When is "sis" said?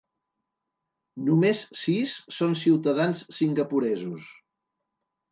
1.81-2.13